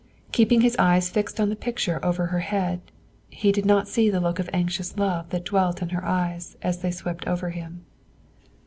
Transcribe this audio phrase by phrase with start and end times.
[0.31, 2.81] Keeping his eyes fixed on the picture over her head,
[3.29, 6.79] he did not see the look of anxious love that dwelt in her eyes as
[6.81, 7.85] they swept over him.